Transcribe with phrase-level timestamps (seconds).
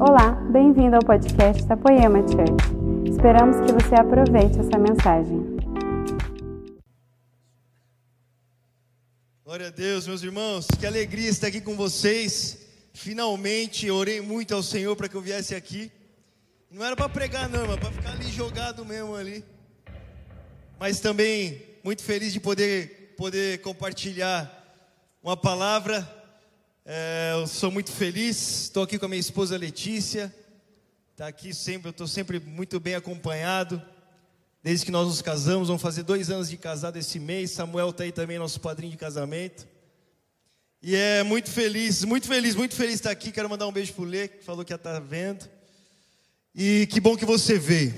[0.00, 3.10] Olá, bem-vindo ao podcast da Poema Church.
[3.10, 5.56] Esperamos que você aproveite essa mensagem.
[9.44, 12.64] Glória a Deus, meus irmãos, que alegria estar aqui com vocês.
[12.94, 15.90] Finalmente orei muito ao Senhor para que eu viesse aqui.
[16.70, 19.44] Não era para pregar, não, mas para ficar ali jogado mesmo ali.
[20.78, 24.48] Mas também muito feliz de poder, poder compartilhar
[25.20, 26.17] uma palavra.
[26.90, 28.62] É, eu sou muito feliz.
[28.62, 30.34] Estou aqui com a minha esposa Letícia.
[31.12, 33.82] Está aqui sempre, eu estou sempre muito bem acompanhado.
[34.62, 37.50] Desde que nós nos casamos, vamos fazer dois anos de casado esse mês.
[37.50, 39.68] Samuel está aí também, nosso padrinho de casamento.
[40.82, 43.32] E é muito feliz, muito feliz, muito feliz estar aqui.
[43.32, 45.46] Quero mandar um beijo para o Lê, que falou que ia estar vendo.
[46.54, 47.94] E que bom que você veio.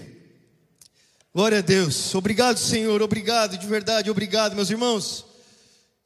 [1.32, 2.12] Glória a Deus.
[2.16, 3.00] Obrigado, Senhor.
[3.00, 5.24] Obrigado, de verdade, obrigado, meus irmãos.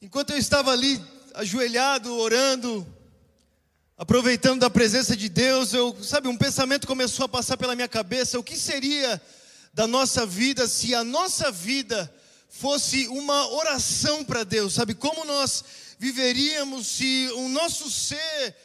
[0.02, 1.00] Enquanto eu estava ali
[1.34, 2.86] ajoelhado, orando,
[3.96, 8.38] aproveitando da presença de Deus, eu, sabe, um pensamento começou a passar pela minha cabeça.
[8.38, 9.20] O que seria
[9.72, 12.12] da nossa vida se a nossa vida
[12.48, 14.74] fosse uma oração para Deus?
[14.74, 15.64] Sabe como nós
[15.98, 18.56] viveríamos se o nosso ser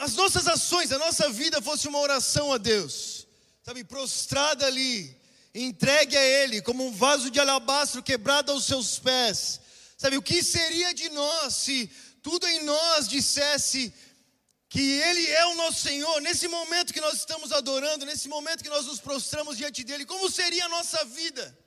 [0.00, 3.28] as nossas ações, a nossa vida fosse uma oração a Deus,
[3.62, 5.16] sabe, prostrada ali,
[5.54, 9.60] entregue a Ele como um vaso de alabastro quebrado aos seus pés,
[9.98, 11.90] sabe, o que seria de nós se
[12.22, 13.92] tudo em nós dissesse
[14.70, 18.70] que Ele é o nosso Senhor, nesse momento que nós estamos adorando, nesse momento que
[18.70, 21.58] nós nos prostramos diante dEle, como seria a nossa vida?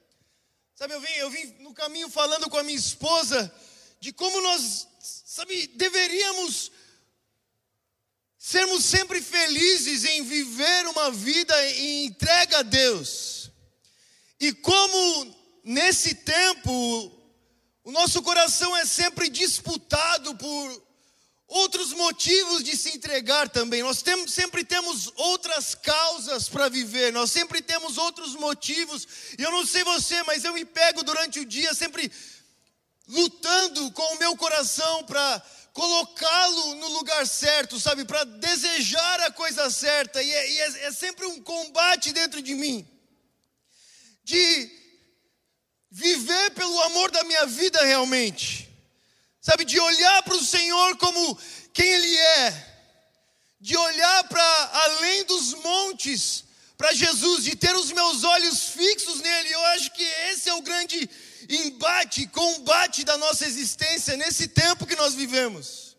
[0.76, 3.54] Sabe, eu vim, eu vim no caminho falando com a minha esposa
[4.00, 6.72] de como nós, sabe, deveríamos
[8.38, 13.52] sermos sempre felizes em viver uma vida em entrega a Deus.
[14.40, 17.20] E como nesse tempo
[17.84, 20.84] o nosso coração é sempre disputado por
[21.48, 23.82] outros motivos de se entregar também.
[23.82, 29.08] Nós temos, sempre temos outras causas para viver, nós sempre temos outros motivos.
[29.38, 32.11] E eu não sei você, mas eu me pego durante o dia sempre
[33.08, 38.05] lutando com o meu coração para colocá-lo no lugar certo, sabe?
[38.05, 40.22] Para desejar a coisa certa.
[40.22, 42.88] E, é, e é, é sempre um combate dentro de mim.
[44.23, 44.80] De
[45.92, 48.70] viver pelo amor da minha vida realmente.
[49.42, 49.66] Sabe?
[49.66, 51.38] De olhar para o Senhor como
[51.74, 52.68] quem Ele é.
[53.60, 56.46] De olhar para além dos montes,
[56.78, 59.52] para Jesus, de ter os meus olhos fixos nele.
[59.52, 61.08] Eu acho que esse é o grande
[61.50, 65.96] embate, combate da nossa existência nesse tempo que nós vivemos.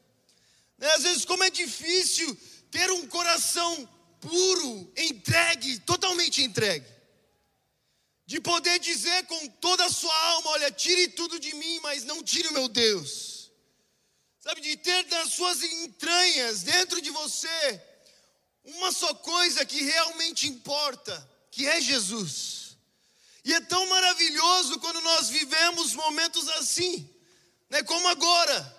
[0.78, 0.90] Né?
[0.94, 2.36] Às vezes, como é difícil
[2.70, 3.88] ter um coração
[4.20, 6.86] puro, entregue, totalmente entregue.
[8.32, 12.22] De poder dizer com toda a sua alma: olha, tire tudo de mim, mas não
[12.22, 13.52] tire o meu Deus.
[14.40, 17.82] Sabe, de ter nas suas entranhas, dentro de você,
[18.64, 22.74] uma só coisa que realmente importa, que é Jesus.
[23.44, 27.06] E é tão maravilhoso quando nós vivemos momentos assim,
[27.68, 28.76] né, como agora,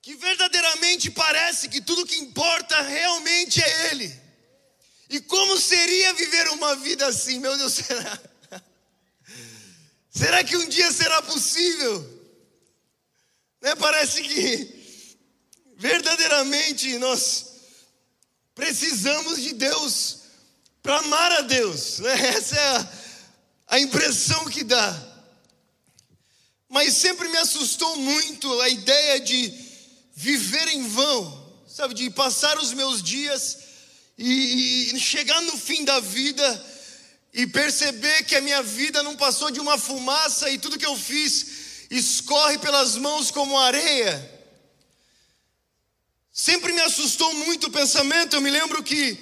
[0.00, 4.22] que verdadeiramente parece que tudo que importa realmente é Ele.
[5.10, 8.35] E como seria viver uma vida assim, meu Deus, será?
[10.16, 12.14] Será que um dia será possível?
[13.60, 14.86] Né, parece que
[15.76, 17.46] verdadeiramente nós
[18.54, 20.18] precisamos de Deus
[20.82, 21.98] para amar a Deus.
[21.98, 22.28] Né?
[22.28, 23.06] Essa é a
[23.66, 25.14] a impressão que dá.
[26.68, 29.52] Mas sempre me assustou muito a ideia de
[30.14, 33.58] viver em vão, sabe, de passar os meus dias
[34.16, 36.75] e, e chegar no fim da vida
[37.36, 40.96] e perceber que a minha vida não passou de uma fumaça e tudo que eu
[40.96, 44.14] fiz escorre pelas mãos como areia.
[46.32, 48.34] Sempre me assustou muito o pensamento.
[48.36, 49.18] Eu me lembro que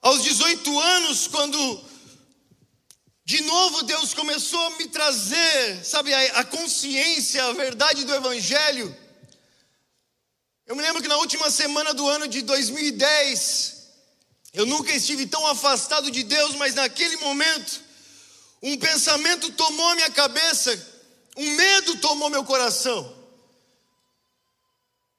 [0.00, 1.58] aos 18 anos, quando
[3.22, 8.96] de novo, Deus começou a me trazer, sabe, a, consciência, a verdade do Evangelho.
[10.66, 13.77] Eu me lembro que na última semana do ano de 2010,
[14.52, 17.80] eu nunca estive tão afastado de Deus, mas naquele momento,
[18.62, 20.76] um pensamento tomou minha cabeça,
[21.36, 23.16] um medo tomou meu coração.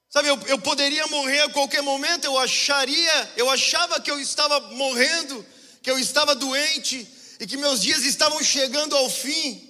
[0.09, 4.59] Sabe, eu, eu poderia morrer a qualquer momento, eu acharia, eu achava que eu estava
[4.71, 5.45] morrendo,
[5.83, 7.07] que eu estava doente,
[7.39, 9.69] e que meus dias estavam chegando ao fim.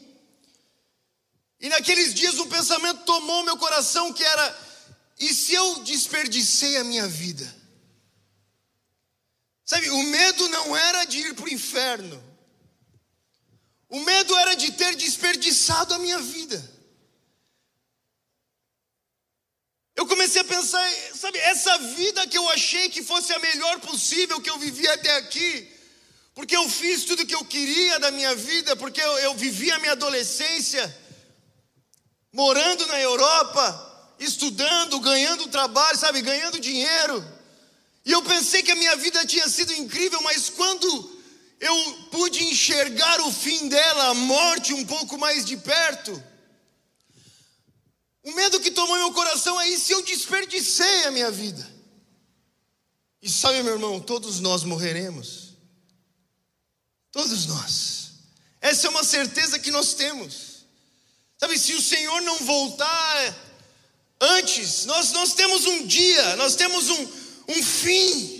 [1.59, 4.59] E naqueles dias um pensamento tomou meu coração que era:
[5.19, 7.58] e se eu desperdicei a minha vida?
[9.69, 12.19] Sabe, o medo não era de ir para o inferno,
[13.87, 16.57] o medo era de ter desperdiçado a minha vida.
[19.95, 24.41] Eu comecei a pensar, sabe, essa vida que eu achei que fosse a melhor possível
[24.41, 25.71] que eu vivi até aqui,
[26.33, 29.77] porque eu fiz tudo que eu queria da minha vida, porque eu, eu vivi a
[29.77, 30.83] minha adolescência
[32.33, 37.38] morando na Europa, estudando, ganhando trabalho, sabe, ganhando dinheiro.
[38.05, 41.19] E eu pensei que a minha vida tinha sido incrível, mas quando
[41.59, 46.23] eu pude enxergar o fim dela, a morte um pouco mais de perto,
[48.23, 51.67] o medo que tomou meu coração é e se eu desperdicei a minha vida?
[53.21, 55.49] E sabe, meu irmão, todos nós morreremos.
[57.11, 58.11] Todos nós.
[58.61, 60.65] Essa é uma certeza que nós temos.
[61.37, 63.35] Sabe, se o Senhor não voltar
[64.21, 67.07] antes, nós, nós temos um dia, nós temos um,
[67.49, 68.37] um fim.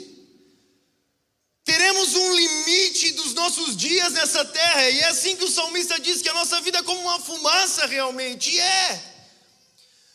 [1.66, 6.22] Teremos um limite dos nossos dias nessa terra, e é assim que o salmista diz
[6.22, 9.04] que a nossa vida é como uma fumaça realmente, e é.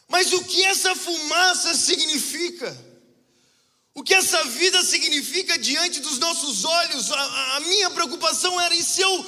[0.08, 2.76] Mas o que essa fumaça significa?
[3.94, 7.10] O que essa vida significa diante dos nossos olhos?
[7.10, 9.26] A, a minha preocupação era: e se eu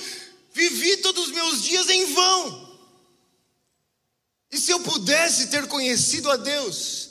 [0.53, 2.79] vivi todos os meus dias em vão?
[4.51, 7.06] E se eu pudesse ter conhecido a Deus?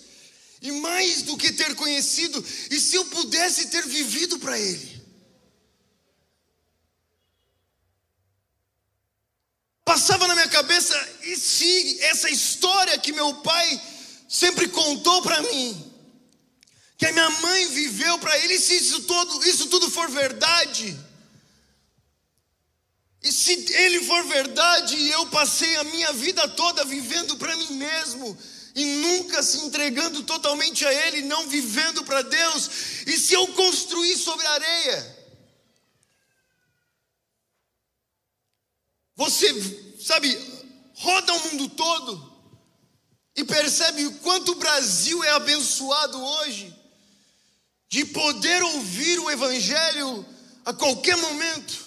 [0.66, 4.96] E mais do que ter conhecido, e se eu pudesse ter vivido para Ele?
[9.84, 13.80] Passava na minha cabeça, e se essa história que meu pai
[14.28, 15.94] sempre contou para mim,
[16.98, 21.00] que a minha mãe viveu para ele, se isso, todo, isso tudo for verdade,
[23.22, 27.74] e se ele for verdade e eu passei a minha vida toda vivendo para mim
[27.74, 28.36] mesmo,
[28.76, 32.70] e nunca se entregando totalmente a Ele, não vivendo para Deus,
[33.08, 35.16] e se eu construir sobre a areia,
[39.16, 39.48] Você,
[39.98, 40.38] sabe,
[40.96, 42.34] roda o mundo todo
[43.36, 46.74] e percebe o quanto o Brasil é abençoado hoje,
[47.88, 50.26] de poder ouvir o Evangelho
[50.66, 51.86] a qualquer momento,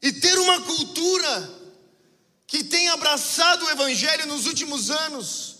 [0.00, 1.55] e ter uma cultura
[2.46, 5.56] que tem abraçado o Evangelho nos últimos anos,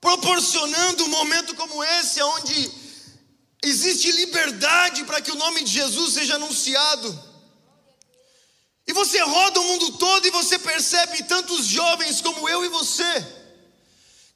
[0.00, 2.70] proporcionando um momento como esse, onde
[3.62, 7.28] existe liberdade para que o nome de Jesus seja anunciado.
[8.86, 13.26] E você roda o mundo todo e você percebe tantos jovens como eu e você,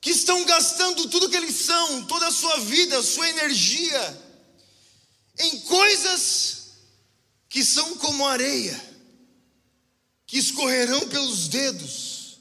[0.01, 4.23] que estão gastando tudo que eles são, toda a sua vida, sua energia,
[5.39, 6.63] em coisas
[7.49, 8.92] que são como areia,
[10.33, 12.39] que escorrerão pelos dedos,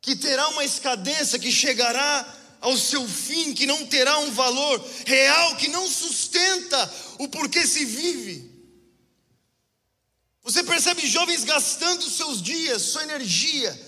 [0.00, 5.54] que terá uma escadência que chegará ao seu fim, que não terá um valor real,
[5.54, 8.50] que não sustenta o porquê se vive.
[10.42, 13.80] Você percebe jovens gastando seus dias, sua energia,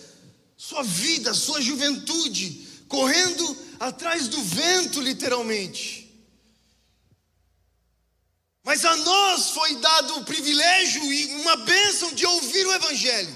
[0.56, 6.00] sua vida, sua juventude, correndo atrás do vento, literalmente.
[8.62, 13.34] Mas a nós foi dado o privilégio e uma bênção de ouvir o Evangelho,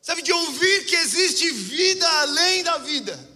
[0.00, 3.30] sabe, de ouvir que existe vida além da vida,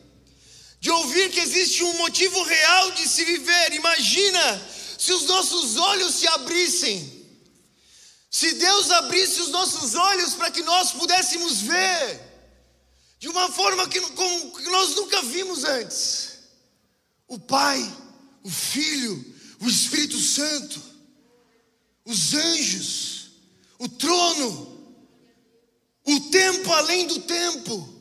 [0.80, 3.72] de ouvir que existe um motivo real de se viver.
[3.74, 4.62] Imagina
[4.98, 7.14] se os nossos olhos se abrissem.
[8.30, 12.20] Se Deus abrisse os nossos olhos para que nós pudéssemos ver.
[13.18, 16.38] De uma forma que, como, que nós nunca vimos antes,
[17.26, 17.80] o Pai,
[18.42, 20.80] o Filho, o Espírito Santo,
[22.06, 23.30] os anjos,
[23.78, 24.94] o trono,
[26.04, 27.94] o tempo além do tempo,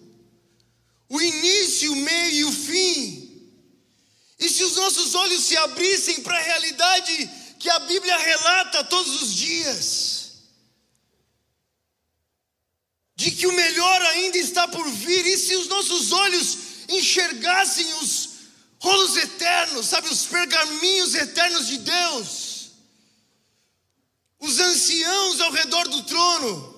[1.10, 3.52] o início, o meio e o fim.
[4.38, 9.24] E se os nossos olhos se abrissem para a realidade que a Bíblia relata todos
[9.24, 10.34] os dias,
[13.16, 16.58] de que o melhor ainda está por vir, e se os nossos olhos
[16.90, 18.30] enxergassem os
[18.80, 22.45] rolos eternos, sabe, os pergaminhos eternos de Deus,
[24.40, 26.76] os anciãos ao redor do trono,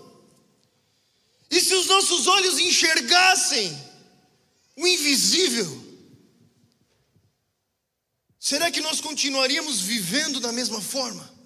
[1.50, 3.76] e se os nossos olhos enxergassem
[4.76, 5.86] o invisível,
[8.40, 11.38] será que nós continuaríamos vivendo da mesma forma?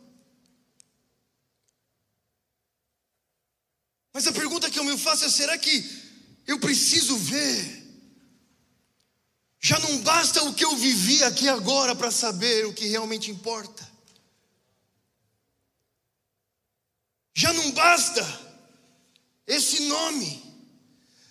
[4.13, 5.84] Mas a pergunta que eu me faço é: será que
[6.46, 7.80] eu preciso ver?
[9.60, 13.90] Já não basta o que eu vivi aqui agora para saber o que realmente importa.
[17.33, 18.39] Já não basta
[19.47, 20.51] esse nome.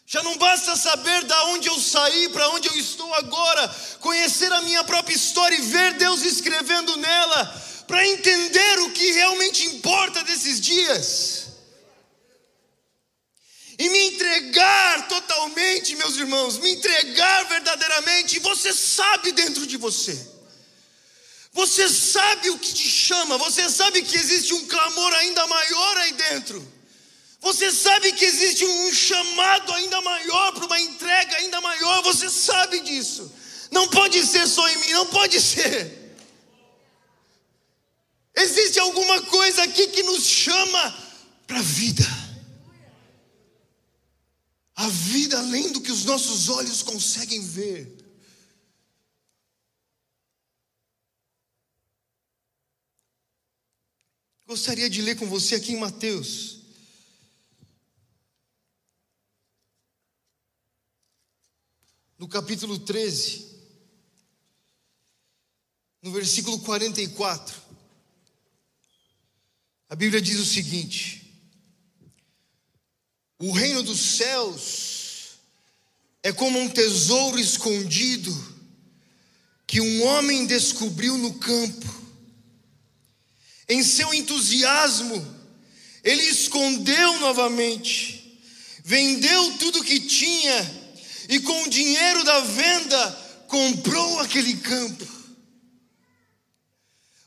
[0.06, 3.68] Já não basta saber da onde eu saí, para onde eu estou agora,
[4.00, 9.66] conhecer a minha própria história e ver Deus escrevendo nela, para entender o que realmente
[9.66, 11.50] importa desses dias.
[13.80, 20.39] e me entregar totalmente, meus irmãos, me entregar verdadeiramente, e você sabe dentro de você.
[21.52, 26.12] Você sabe o que te chama, você sabe que existe um clamor ainda maior aí
[26.12, 26.80] dentro.
[27.40, 32.80] Você sabe que existe um chamado ainda maior para uma entrega ainda maior, você sabe
[32.80, 33.32] disso.
[33.70, 36.00] Não pode ser só em mim, não pode ser.
[38.36, 40.98] Existe alguma coisa aqui que nos chama
[41.46, 42.06] para a vida.
[44.76, 47.99] A vida além do que os nossos olhos conseguem ver.
[54.50, 56.58] Gostaria de ler com você aqui em Mateus.
[62.18, 63.46] No capítulo 13,
[66.02, 67.62] no versículo 44,
[69.88, 71.32] a Bíblia diz o seguinte:
[73.38, 75.38] O reino dos céus
[76.24, 78.32] é como um tesouro escondido
[79.64, 81.99] que um homem descobriu no campo
[83.70, 85.38] em seu entusiasmo,
[86.02, 88.42] ele escondeu novamente,
[88.84, 90.90] vendeu tudo que tinha
[91.28, 95.06] e com o dinheiro da venda comprou aquele campo.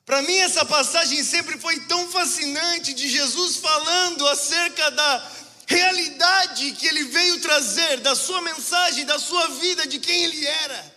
[0.05, 5.31] Para mim, essa passagem sempre foi tão fascinante de Jesus falando acerca da
[5.65, 10.92] realidade que ele veio trazer, da sua mensagem, da sua vida, de quem ele era.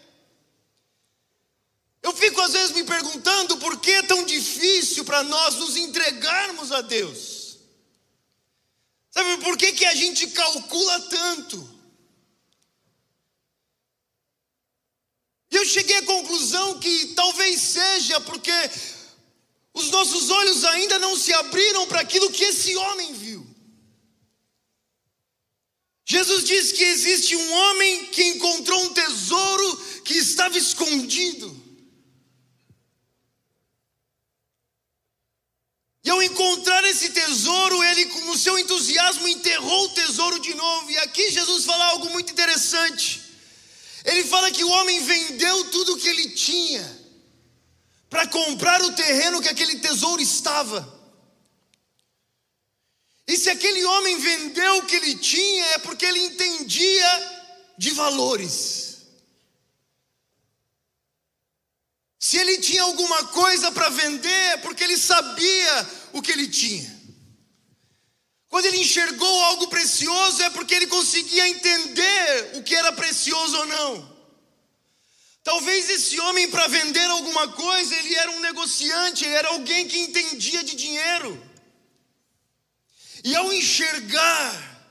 [2.06, 6.70] Eu fico às vezes me perguntando por que é tão difícil para nós nos entregarmos
[6.70, 7.58] a Deus.
[9.10, 11.68] Sabe por que, que a gente calcula tanto?
[15.50, 18.52] E eu cheguei à conclusão que talvez seja porque
[19.74, 23.44] os nossos olhos ainda não se abriram para aquilo que esse homem viu.
[26.04, 31.55] Jesus diz que existe um homem que encontrou um tesouro que estava escondido.
[36.06, 40.88] E ao encontrar esse tesouro, ele, no seu entusiasmo, enterrou o tesouro de novo.
[40.88, 43.22] E aqui Jesus fala algo muito interessante.
[44.04, 46.84] Ele fala que o homem vendeu tudo o que ele tinha
[48.08, 50.80] para comprar o terreno que aquele tesouro estava.
[53.26, 57.08] E se aquele homem vendeu o que ele tinha, é porque ele entendia
[57.76, 58.75] de valores.
[62.26, 66.92] Se ele tinha alguma coisa para vender, é porque ele sabia o que ele tinha.
[68.48, 73.66] Quando ele enxergou algo precioso, é porque ele conseguia entender o que era precioso ou
[73.66, 74.16] não.
[75.44, 79.96] Talvez esse homem, para vender alguma coisa, ele era um negociante, ele era alguém que
[79.96, 81.40] entendia de dinheiro.
[83.22, 84.90] E ao enxergar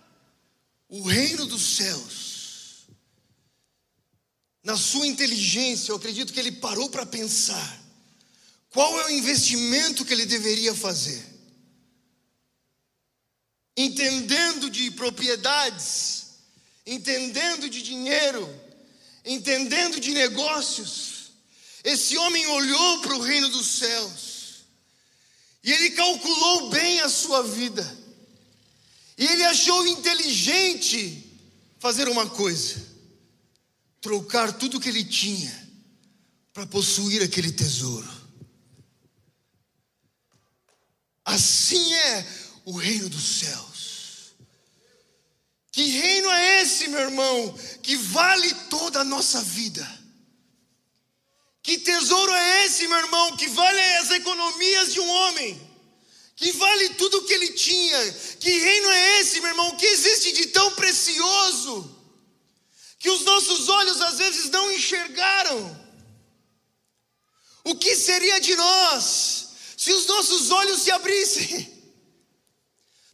[0.88, 2.25] o reino dos céus,
[4.66, 7.84] na sua inteligência, eu acredito que ele parou para pensar
[8.72, 11.24] qual é o investimento que ele deveria fazer.
[13.78, 16.26] Entendendo de propriedades,
[16.84, 18.44] entendendo de dinheiro,
[19.24, 21.30] entendendo de negócios,
[21.84, 24.66] esse homem olhou para o reino dos céus
[25.64, 27.98] e ele calculou bem a sua vida,
[29.16, 31.24] e ele achou inteligente
[31.80, 32.95] fazer uma coisa
[34.06, 35.68] trocar tudo que ele tinha
[36.54, 38.08] para possuir aquele tesouro.
[41.26, 42.28] Assim é
[42.66, 44.36] o reino dos céus.
[45.72, 49.84] Que reino é esse, meu irmão, que vale toda a nossa vida?
[51.64, 55.60] Que tesouro é esse, meu irmão, que vale as economias de um homem?
[56.36, 58.14] Que vale tudo o que ele tinha?
[58.40, 61.95] Que reino é esse, meu irmão, que existe de tão precioso?
[63.06, 65.80] Que os nossos olhos às vezes não enxergaram.
[67.64, 71.72] O que seria de nós se os nossos olhos se abrissem?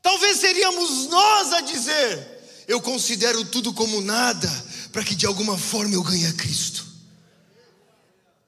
[0.01, 4.49] Talvez seríamos nós a dizer: Eu considero tudo como nada,
[4.93, 6.85] para que de alguma forma eu ganhe a Cristo.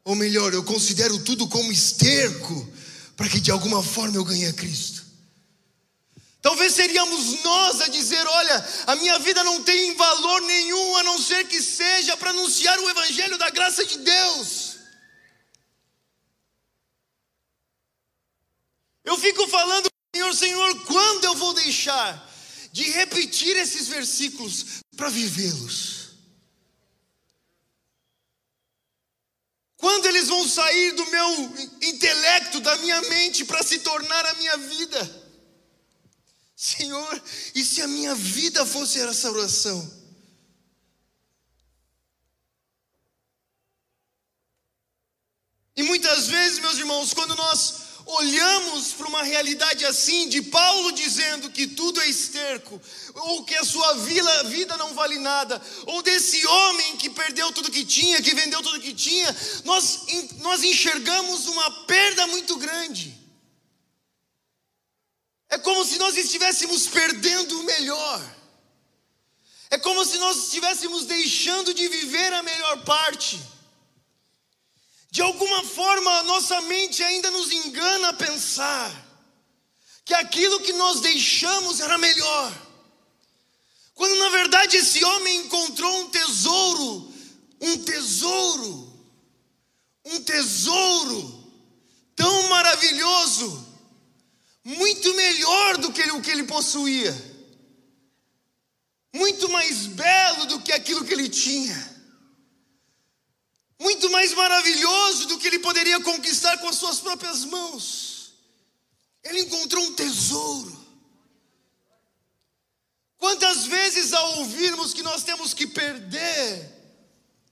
[0.06, 2.74] Ou melhor, eu considero tudo como esterco,
[3.18, 5.03] para que de alguma forma eu ganhe a Cristo.
[6.44, 11.18] Talvez seríamos nós a dizer: olha, a minha vida não tem valor nenhum a não
[11.18, 14.76] ser que seja para anunciar o Evangelho da graça de Deus.
[19.06, 22.30] Eu fico falando, Senhor, Senhor, quando eu vou deixar
[22.74, 26.10] de repetir esses versículos para vivê-los?
[29.78, 34.58] Quando eles vão sair do meu intelecto, da minha mente, para se tornar a minha
[34.58, 35.23] vida?
[36.64, 37.22] Senhor,
[37.54, 40.02] e se a minha vida fosse essa oração?
[45.76, 51.52] E muitas vezes, meus irmãos, quando nós olhamos para uma realidade assim, de Paulo dizendo
[51.52, 52.82] que tudo é esterco,
[53.14, 57.84] ou que a sua vida, não vale nada, ou desse homem que perdeu tudo que
[57.84, 60.06] tinha, que vendeu tudo que tinha, nós,
[60.38, 63.23] nós enxergamos uma perda muito grande.
[65.54, 68.36] É como se nós estivéssemos perdendo o melhor.
[69.70, 73.40] É como se nós estivéssemos deixando de viver a melhor parte.
[75.12, 78.92] De alguma forma, a nossa mente ainda nos engana a pensar
[80.04, 82.52] que aquilo que nós deixamos era melhor.
[83.94, 87.14] Quando na verdade esse homem encontrou um tesouro,
[87.62, 88.92] um tesouro,
[90.04, 91.48] um tesouro
[92.16, 93.63] tão maravilhoso,
[94.64, 97.14] muito melhor do que o que ele possuía,
[99.14, 101.94] muito mais belo do que aquilo que ele tinha
[103.84, 108.34] muito mais maravilhoso do que ele poderia conquistar com as suas próprias mãos.
[109.22, 110.82] Ele encontrou um tesouro.
[113.18, 116.72] Quantas vezes ao ouvirmos que nós temos que perder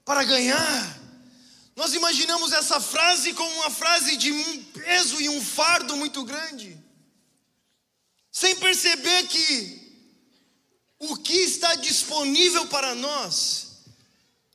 [0.06, 1.00] para ganhar,
[1.76, 6.81] nós imaginamos essa frase como uma frase de um peso e um fardo muito grande,
[8.32, 9.82] sem perceber que
[11.00, 13.84] o que está disponível para nós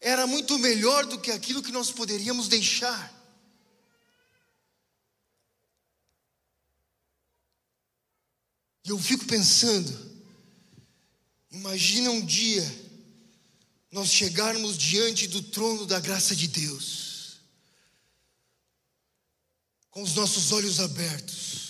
[0.01, 3.15] era muito melhor do que aquilo que nós poderíamos deixar.
[8.85, 9.93] E eu fico pensando,
[11.51, 12.65] imagina um dia
[13.91, 17.41] nós chegarmos diante do trono da graça de Deus,
[19.91, 21.66] com os nossos olhos abertos,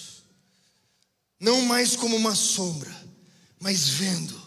[1.39, 2.95] não mais como uma sombra,
[3.61, 4.47] mas vendo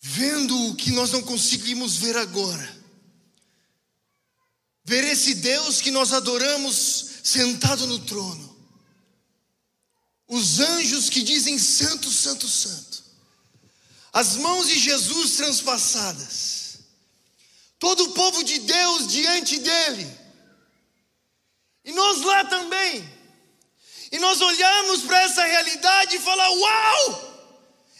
[0.00, 2.80] vendo o que nós não conseguimos ver agora.
[4.82, 8.48] Ver esse Deus que nós adoramos sentado no trono.
[10.26, 13.04] Os anjos que dizem santo, santo, santo.
[14.12, 16.78] As mãos de Jesus transpassadas.
[17.78, 20.18] Todo o povo de Deus diante dele.
[21.84, 23.19] E nós lá também.
[24.10, 27.30] E nós olhamos para essa realidade e falamos: Uau!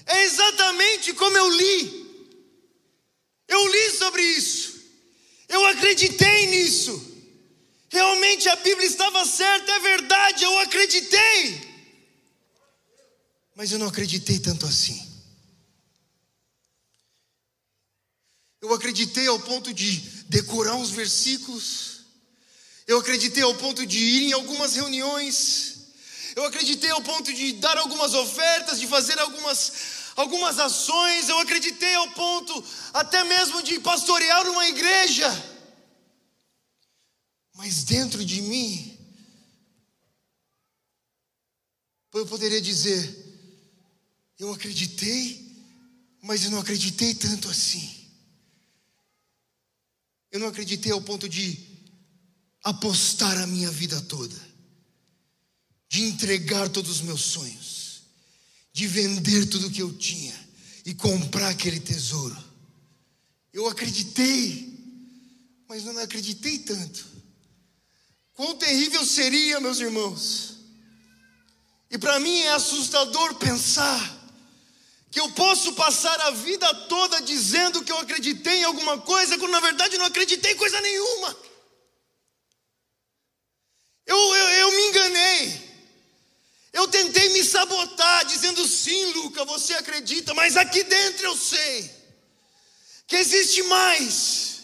[0.07, 2.01] É exatamente como eu li.
[3.47, 4.81] Eu li sobre isso.
[5.49, 7.11] Eu acreditei nisso.
[7.89, 11.71] Realmente a Bíblia estava certa, é verdade, eu acreditei.
[13.57, 15.11] Mas eu não acreditei tanto assim.
[18.61, 19.97] Eu acreditei ao ponto de
[20.29, 22.01] decorar uns versículos.
[22.87, 25.70] Eu acreditei ao ponto de ir em algumas reuniões.
[26.41, 29.73] Eu acreditei ao ponto de dar algumas ofertas, de fazer algumas,
[30.17, 31.29] algumas ações.
[31.29, 35.29] Eu acreditei ao ponto até mesmo de pastorear uma igreja.
[37.53, 38.99] Mas dentro de mim,
[42.15, 43.03] eu poderia dizer:
[44.39, 45.63] eu acreditei,
[46.23, 48.09] mas eu não acreditei tanto assim.
[50.33, 51.59] Eu não acreditei ao ponto de
[52.65, 54.50] apostar a minha vida toda
[55.91, 58.03] de entregar todos os meus sonhos,
[58.73, 60.33] de vender tudo o que eu tinha
[60.87, 62.37] e comprar aquele tesouro.
[63.53, 64.73] Eu acreditei,
[65.69, 67.05] mas não acreditei tanto.
[68.35, 70.59] Quão terrível seria, meus irmãos.
[71.91, 74.19] E para mim é assustador pensar
[75.11, 79.51] que eu posso passar a vida toda dizendo que eu acreditei em alguma coisa, quando
[79.51, 81.37] na verdade não acreditei em coisa nenhuma.
[84.07, 85.70] Eu, eu, eu me enganei.
[86.73, 92.01] Eu tentei me sabotar, dizendo sim, Luca, você acredita, mas aqui dentro eu sei
[93.07, 94.61] que existe mais,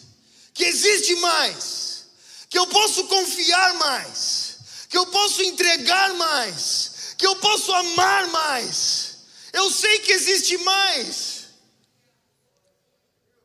[0.53, 2.05] que existe mais,
[2.49, 9.17] que eu posso confiar mais, que eu posso entregar mais, que eu posso amar mais.
[9.51, 11.45] Eu sei que existe mais,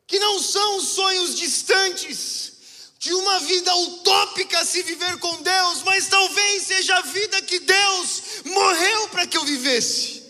[0.06, 2.51] que não são sonhos distantes,
[3.02, 8.22] de uma vida utópica se viver com Deus, mas talvez seja a vida que Deus
[8.44, 10.22] morreu para que eu vivesse.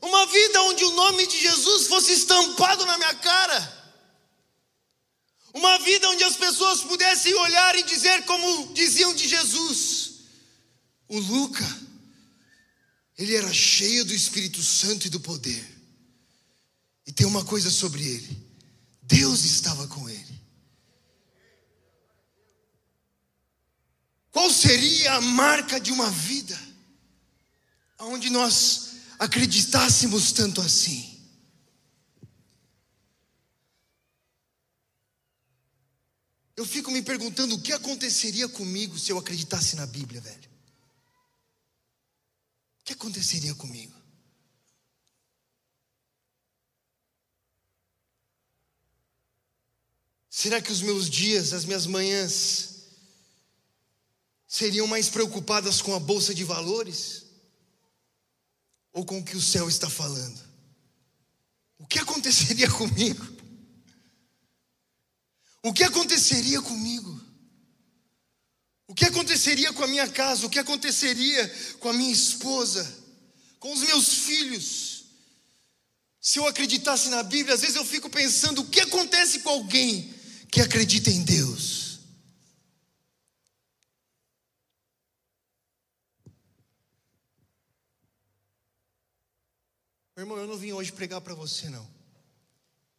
[0.00, 3.92] Uma vida onde o nome de Jesus fosse estampado na minha cara.
[5.52, 10.20] Uma vida onde as pessoas pudessem olhar e dizer como diziam de Jesus.
[11.08, 11.66] O Luca,
[13.18, 15.66] ele era cheio do Espírito Santo e do poder.
[17.04, 18.38] E tem uma coisa sobre ele:
[19.02, 20.07] Deus estava com ele.
[24.38, 26.56] Qual seria a marca de uma vida
[27.98, 31.28] onde nós acreditássemos tanto assim.
[36.56, 40.50] Eu fico me perguntando o que aconteceria comigo se eu acreditasse na Bíblia, velho.
[42.80, 43.92] O que aconteceria comigo?
[50.30, 52.77] Será que os meus dias, as minhas manhãs,
[54.58, 57.24] seriam mais preocupadas com a bolsa de valores
[58.92, 60.40] ou com o que o céu está falando?
[61.78, 63.24] O que aconteceria comigo?
[65.62, 67.20] O que aconteceria comigo?
[68.88, 70.46] O que aconteceria com a minha casa?
[70.46, 72.96] O que aconteceria com a minha esposa?
[73.60, 75.04] Com os meus filhos?
[76.20, 80.14] Se eu acreditasse na Bíblia, às vezes eu fico pensando: o que acontece com alguém
[80.50, 81.88] que acredita em Deus.
[90.16, 91.88] Meu irmão, eu não vim hoje pregar para você, não.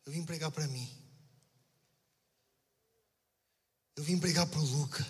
[0.06, 0.90] Eu vim pregar para mim.
[3.96, 5.06] Eu vim pregar para o Luca.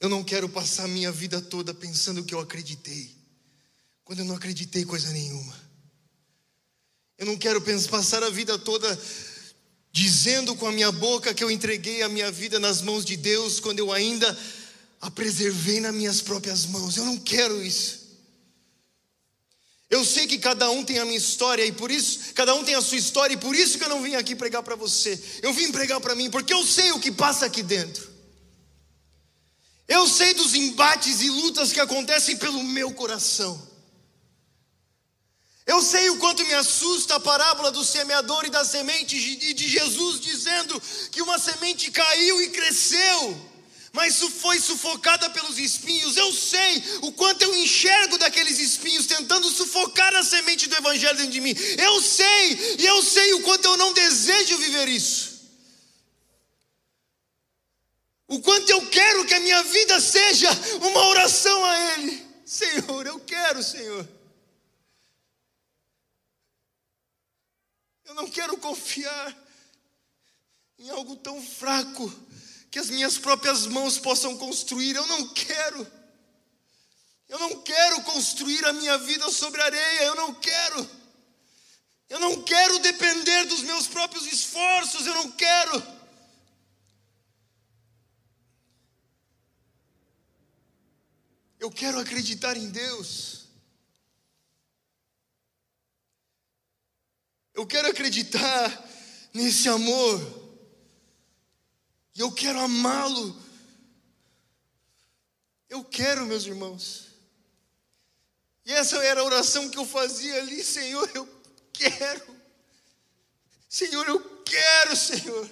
[0.00, 3.14] Eu não quero passar a minha vida toda pensando que eu acreditei,
[4.02, 5.54] quando eu não acreditei coisa nenhuma.
[7.18, 8.98] Eu não quero passar a vida toda
[9.92, 13.60] dizendo com a minha boca que eu entreguei a minha vida nas mãos de Deus
[13.60, 14.38] quando eu ainda
[15.02, 16.96] a preservei nas minhas próprias mãos.
[16.96, 17.99] Eu não quero isso.
[19.90, 22.76] Eu sei que cada um tem a minha história e por isso, cada um tem
[22.76, 25.20] a sua história e por isso que eu não vim aqui pregar para você.
[25.42, 28.08] Eu vim pregar para mim porque eu sei o que passa aqui dentro.
[29.88, 33.68] Eu sei dos embates e lutas que acontecem pelo meu coração.
[35.66, 39.68] Eu sei o quanto me assusta a parábola do semeador e da semente e de
[39.68, 43.49] Jesus dizendo que uma semente caiu e cresceu,
[43.92, 46.16] mas foi sufocada pelos espinhos.
[46.16, 51.32] Eu sei o quanto eu enxergo daqueles espinhos tentando sufocar a semente do Evangelho dentro
[51.32, 51.54] de mim.
[51.78, 55.40] Eu sei, e eu sei o quanto eu não desejo viver isso.
[58.28, 60.48] O quanto eu quero que a minha vida seja
[60.82, 62.26] uma oração a Ele.
[62.44, 64.08] Senhor, eu quero, Senhor.
[68.04, 69.36] Eu não quero confiar
[70.78, 72.12] em algo tão fraco
[72.70, 74.94] que as minhas próprias mãos possam construir.
[74.94, 75.86] Eu não quero.
[77.28, 80.04] Eu não quero construir a minha vida sobre areia.
[80.04, 80.88] Eu não quero.
[82.08, 85.06] Eu não quero depender dos meus próprios esforços.
[85.06, 86.00] Eu não quero.
[91.58, 93.40] Eu quero acreditar em Deus.
[97.52, 98.88] Eu quero acreditar
[99.34, 100.39] nesse amor.
[102.14, 103.40] E eu quero amá-lo.
[105.68, 107.06] Eu quero, meus irmãos.
[108.64, 111.28] E essa era a oração que eu fazia ali, Senhor, eu
[111.72, 112.36] quero.
[113.68, 115.50] Senhor, eu quero, Senhor.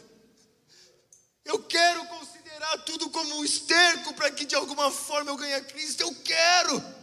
[1.44, 5.64] Eu quero considerar tudo como um esterco para que de alguma forma eu ganhe a
[5.64, 6.02] Cristo.
[6.02, 6.98] Eu quero.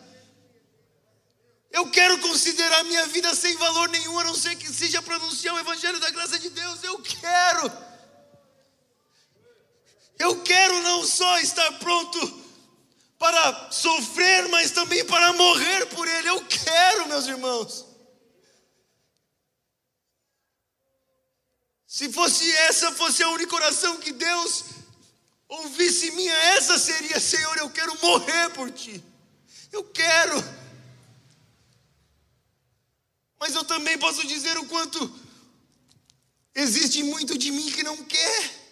[1.71, 5.59] Eu quero considerar minha vida sem valor nenhum, a não ser que seja pronunciar o
[5.59, 6.83] Evangelho da graça de Deus.
[6.83, 7.94] Eu quero.
[10.17, 12.45] Eu quero não só estar pronto
[13.17, 16.29] para sofrer, mas também para morrer por Ele.
[16.29, 17.85] Eu quero, meus irmãos.
[21.87, 24.65] Se fosse essa fosse a única oração que Deus
[25.47, 29.03] ouvisse minha, essa seria, Senhor, eu quero morrer por Ti.
[29.71, 30.35] Eu quero.
[33.39, 35.19] Mas eu também posso dizer o quanto
[36.53, 38.64] existe muito de mim que não quer.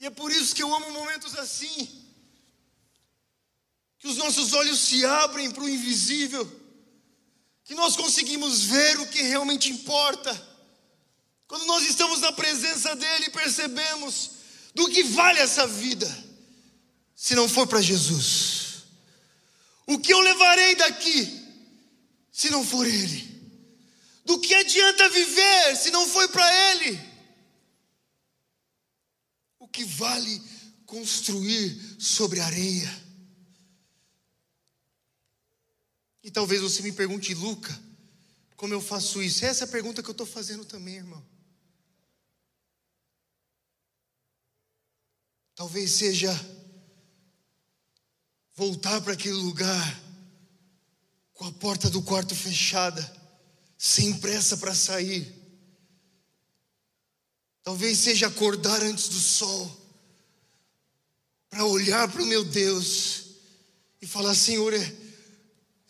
[0.00, 2.06] E é por isso que eu amo momentos assim.
[3.98, 6.44] Que os nossos olhos se abrem para o invisível.
[7.64, 10.48] Que nós conseguimos ver o que realmente importa.
[11.46, 14.30] Quando nós estamos na presença dEle, percebemos
[14.74, 16.06] do que vale essa vida,
[17.16, 18.84] se não for para Jesus.
[19.86, 21.46] O que eu levarei daqui
[22.30, 23.26] se não for Ele?
[24.24, 27.07] Do que adianta viver se não foi para Ele?
[29.68, 30.42] O que vale
[30.86, 33.08] construir sobre areia?
[36.24, 37.78] E talvez você me pergunte, Luca,
[38.56, 39.44] como eu faço isso?
[39.44, 41.24] Essa é a pergunta que eu estou fazendo também, irmão.
[45.54, 46.32] Talvez seja
[48.54, 50.02] voltar para aquele lugar
[51.34, 53.00] com a porta do quarto fechada,
[53.76, 55.37] sem pressa para sair.
[57.68, 59.70] Talvez seja acordar antes do sol,
[61.50, 63.24] para olhar para o meu Deus
[64.00, 64.96] e falar: Senhor, é,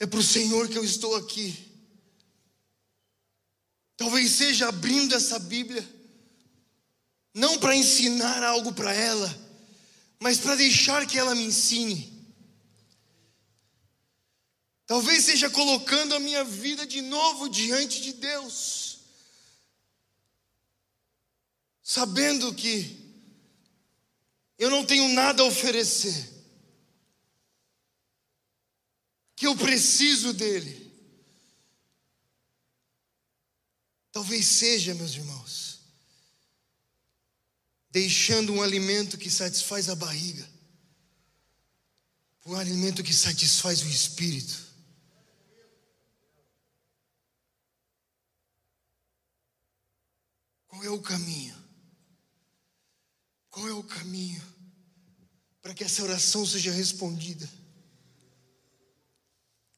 [0.01, 1.57] é para o Senhor que eu estou aqui.
[3.97, 5.89] Talvez seja abrindo essa Bíblia,
[7.33, 9.33] não para ensinar algo para ela,
[10.19, 12.13] mas para deixar que ela me ensine.
[14.85, 18.88] Talvez seja colocando a minha vida de novo diante de Deus,
[21.89, 23.03] sabendo que
[24.59, 26.29] eu não tenho nada a oferecer,
[29.35, 30.87] que eu preciso dele.
[34.13, 35.81] Talvez seja, meus irmãos,
[37.91, 40.47] deixando um alimento que satisfaz a barriga,
[42.45, 44.63] um alimento que satisfaz o espírito.
[50.67, 51.68] Qual é o caminho?
[53.59, 54.41] Qual é o caminho
[55.61, 57.51] para que essa oração seja respondida?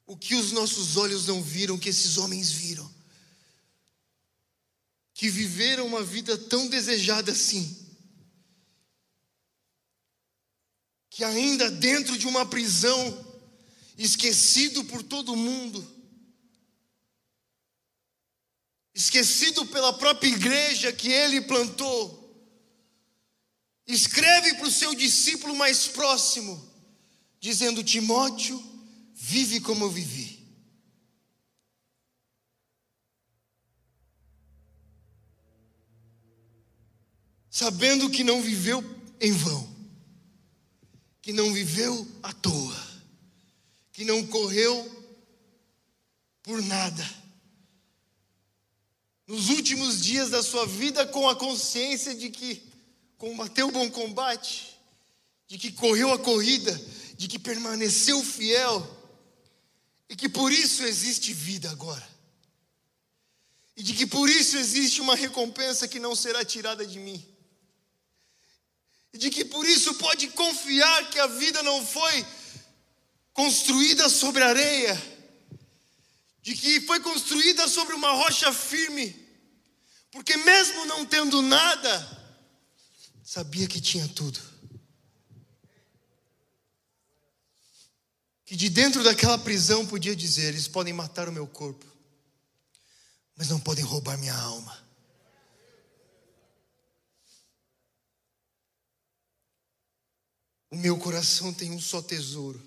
[0.04, 2.94] O que os nossos olhos não viram, que esses homens viram,
[5.14, 7.74] que viveram uma vida tão desejada assim,
[11.08, 13.34] que ainda dentro de uma prisão,
[13.96, 15.82] esquecido por todo mundo,
[18.92, 22.19] esquecido pela própria igreja que ele plantou,
[23.92, 26.62] escreve para o seu discípulo mais próximo,
[27.40, 28.62] dizendo: Timóteo,
[29.14, 30.38] vive como eu vivi.
[37.50, 38.82] Sabendo que não viveu
[39.20, 39.68] em vão,
[41.20, 43.02] que não viveu à toa,
[43.92, 45.00] que não correu
[46.42, 47.20] por nada.
[49.26, 52.69] Nos últimos dias da sua vida, com a consciência de que
[53.20, 54.80] combateu o bom combate,
[55.46, 56.72] de que correu a corrida,
[57.18, 58.98] de que permaneceu fiel,
[60.08, 62.08] e que por isso existe vida agora.
[63.76, 67.22] E de que por isso existe uma recompensa que não será tirada de mim.
[69.12, 72.26] E de que por isso pode confiar que a vida não foi
[73.34, 74.98] construída sobre areia,
[76.40, 79.14] de que foi construída sobre uma rocha firme,
[80.10, 82.19] porque mesmo não tendo nada,
[83.30, 84.40] sabia que tinha tudo.
[88.44, 91.86] Que de dentro daquela prisão podia dizer: eles podem matar o meu corpo,
[93.36, 94.76] mas não podem roubar minha alma.
[100.68, 102.60] O meu coração tem um só tesouro,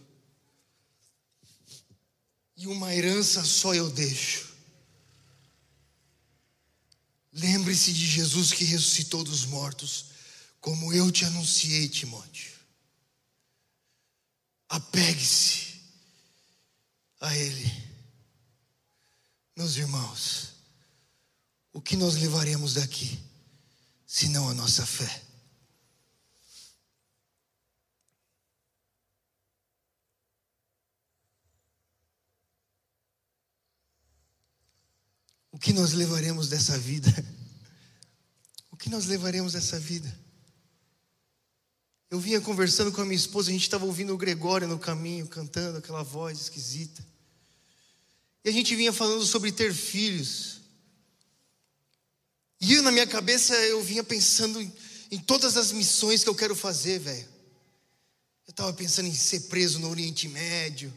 [2.56, 4.54] e uma herança só eu deixo.
[7.34, 10.13] Lembre-se de Jesus que ressuscitou dos mortos
[10.64, 12.54] como eu te anunciei, Timóteo.
[14.70, 15.82] Apegue-se
[17.20, 17.70] a Ele.
[19.58, 20.54] Meus irmãos,
[21.74, 23.20] o que nós levaremos daqui,
[24.08, 25.22] senão a nossa fé?
[35.52, 37.12] O que nós levaremos dessa vida?
[38.72, 40.23] O que nós levaremos dessa vida?
[42.14, 45.28] Eu vinha conversando com a minha esposa, a gente estava ouvindo o Gregório no caminho,
[45.28, 47.04] cantando aquela voz esquisita.
[48.46, 50.62] E a gente vinha falando sobre ter filhos.
[52.62, 54.72] E eu, na minha cabeça eu vinha pensando em,
[55.10, 57.28] em todas as missões que eu quero fazer, velho.
[58.46, 60.94] Eu estava pensando em ser preso no Oriente Médio.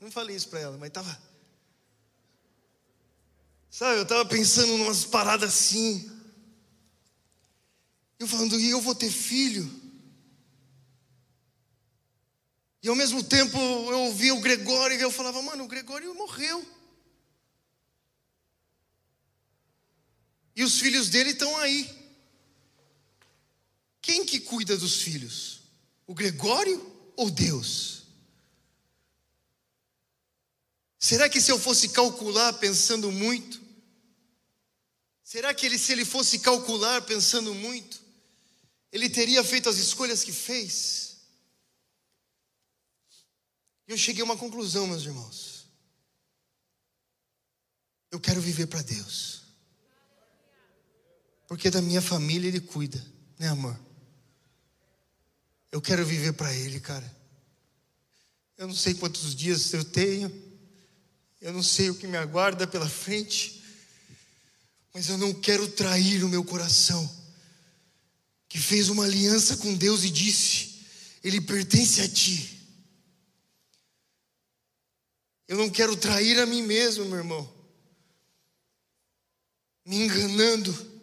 [0.00, 1.22] Não falei isso para ela, mas estava.
[3.70, 6.10] Sabe, eu estava pensando em umas paradas assim.
[8.18, 9.83] Eu falando, e eu vou ter filho?
[12.84, 16.62] E ao mesmo tempo eu ouvia o Gregório e eu falava, mano, o Gregório morreu.
[20.54, 21.90] E os filhos dele estão aí.
[24.02, 25.62] Quem que cuida dos filhos?
[26.06, 26.78] O Gregório
[27.16, 28.02] ou Deus?
[30.98, 33.62] Será que se eu fosse calcular pensando muito,
[35.22, 37.98] será que ele, se ele fosse calcular pensando muito,
[38.92, 41.03] ele teria feito as escolhas que fez?
[43.86, 45.66] E eu cheguei a uma conclusão, meus irmãos.
[48.10, 49.42] Eu quero viver para Deus.
[51.46, 53.04] Porque da minha família Ele cuida,
[53.38, 53.78] né, amor?
[55.70, 57.14] Eu quero viver para Ele, cara.
[58.56, 60.32] Eu não sei quantos dias eu tenho,
[61.40, 63.62] eu não sei o que me aguarda pela frente,
[64.94, 67.10] mas eu não quero trair o meu coração,
[68.48, 70.86] que fez uma aliança com Deus e disse:
[71.24, 72.63] ele pertence a ti.
[75.46, 77.52] Eu não quero trair a mim mesmo, meu irmão,
[79.84, 80.94] me enganando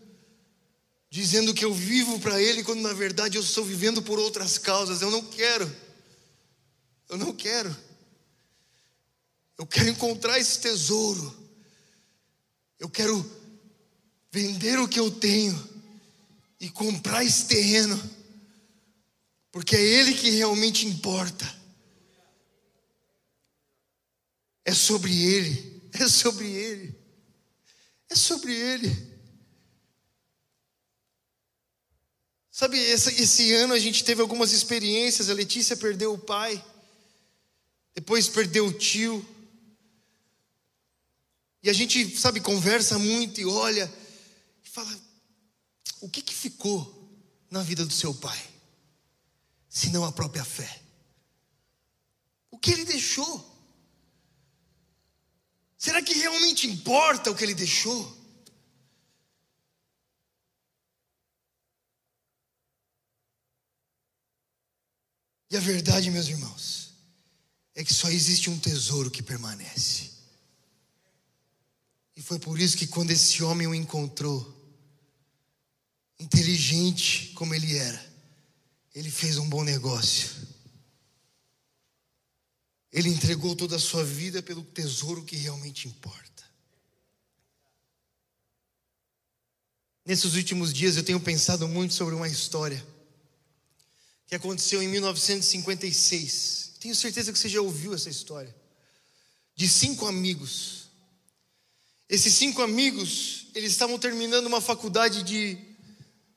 [1.11, 5.01] dizendo que eu vivo para Ele, quando na verdade eu estou vivendo por outras causas.
[5.01, 5.69] Eu não quero.
[7.09, 7.75] Eu não quero.
[9.57, 11.37] Eu quero encontrar esse tesouro.
[12.79, 13.29] Eu quero
[14.31, 15.69] vender o que eu tenho
[16.61, 18.01] e comprar esse terreno,
[19.51, 21.60] porque é Ele que realmente importa.
[24.63, 26.95] É sobre Ele, é sobre Ele,
[28.09, 29.11] é sobre Ele.
[32.51, 35.29] Sabe, esse, ano a gente teve algumas experiências.
[35.29, 36.63] A Letícia perdeu o pai,
[37.95, 39.25] depois perdeu o tio.
[41.63, 43.91] E a gente, sabe, conversa muito e olha
[44.63, 44.95] e fala:
[46.01, 47.09] o que, que ficou
[47.49, 48.39] na vida do seu pai,
[49.67, 50.81] se não a própria fé?
[52.51, 53.50] O que ele deixou?
[55.81, 58.15] Será que realmente importa o que ele deixou?
[65.49, 66.93] E a verdade, meus irmãos,
[67.73, 70.11] é que só existe um tesouro que permanece.
[72.15, 74.39] E foi por isso que quando esse homem o encontrou,
[76.19, 78.13] inteligente como ele era,
[78.93, 80.50] ele fez um bom negócio.
[82.91, 86.31] Ele entregou toda a sua vida pelo tesouro que realmente importa.
[90.05, 92.85] Nesses últimos dias eu tenho pensado muito sobre uma história
[94.27, 96.71] que aconteceu em 1956.
[96.79, 98.55] Tenho certeza que você já ouviu essa história.
[99.55, 100.89] De cinco amigos.
[102.09, 105.57] Esses cinco amigos, eles estavam terminando uma faculdade de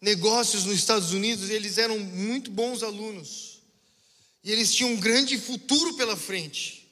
[0.00, 3.53] negócios nos Estados Unidos, e eles eram muito bons alunos.
[4.44, 6.86] E eles tinham um grande futuro pela frente.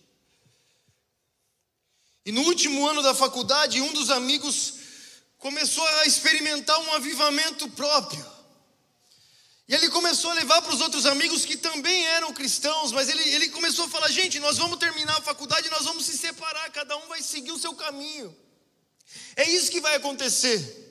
[2.24, 4.74] E no último ano da faculdade, um dos amigos
[5.36, 8.24] começou a experimentar um avivamento próprio.
[9.68, 13.22] E ele começou a levar para os outros amigos que também eram cristãos, mas ele,
[13.34, 16.96] ele começou a falar: gente, nós vamos terminar a faculdade, nós vamos se separar, cada
[16.96, 18.34] um vai seguir o seu caminho.
[19.36, 20.90] É isso que vai acontecer.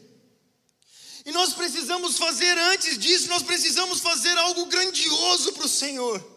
[1.25, 6.30] E nós precisamos fazer antes disso, nós precisamos fazer algo grandioso para o Senhor.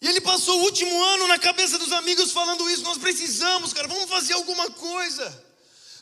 [0.00, 2.82] E ele passou o último ano na cabeça dos amigos falando isso.
[2.82, 5.44] Nós precisamos, cara, vamos fazer alguma coisa.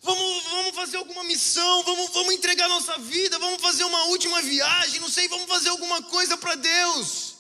[0.00, 5.00] Vamos, vamos fazer alguma missão, vamos, vamos entregar nossa vida, vamos fazer uma última viagem,
[5.00, 7.34] não sei, vamos fazer alguma coisa para Deus.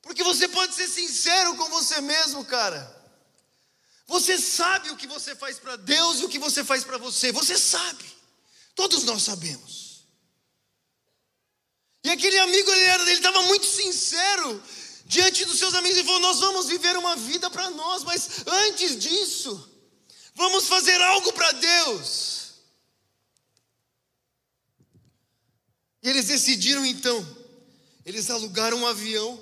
[0.00, 3.02] Porque você pode ser sincero com você mesmo, cara.
[4.06, 7.32] Você sabe o que você faz para Deus e o que você faz para você.
[7.32, 8.04] Você sabe.
[8.74, 10.04] Todos nós sabemos.
[12.04, 14.62] E aquele amigo, ele estava muito sincero
[15.12, 18.98] diante dos seus amigos e falou: Nós vamos viver uma vida para nós, mas antes
[18.98, 19.72] disso,
[20.34, 22.52] Vamos fazer algo para Deus.
[26.02, 27.24] E eles decidiram então,
[28.04, 29.38] eles alugaram um avião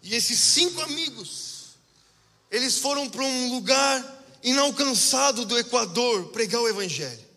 [0.00, 1.70] e esses cinco amigos,
[2.50, 7.27] eles foram para um lugar inalcançado do Equador pregar o Evangelho.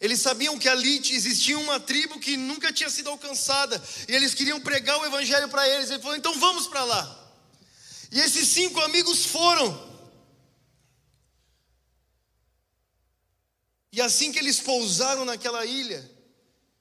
[0.00, 4.58] Eles sabiam que ali existia uma tribo que nunca tinha sido alcançada e eles queriam
[4.58, 5.90] pregar o Evangelho para eles.
[5.90, 7.32] Ele falou: então vamos para lá.
[8.10, 9.90] E esses cinco amigos foram.
[13.92, 16.08] E assim que eles pousaram naquela ilha,